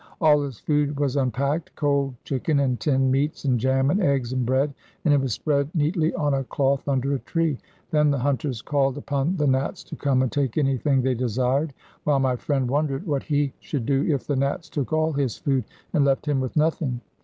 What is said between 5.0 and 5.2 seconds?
and it